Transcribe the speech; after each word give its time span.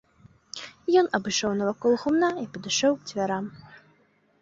Ён 1.01 1.05
абышоў 1.19 1.51
навакол 1.61 1.93
гумна 2.07 2.29
і 2.47 2.49
падышоў 2.57 2.93
к 3.01 3.11
дзвярам. 3.15 3.45